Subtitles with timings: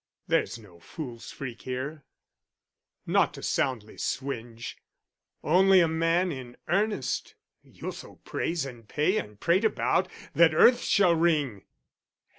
[0.25, 2.05] There's no fool's freak here,
[3.05, 4.77] nought to soundly swinge,
[5.43, 10.81] Only a man in earnest, you'll so praise And pay and prate about, that earth
[10.81, 11.65] shall ring!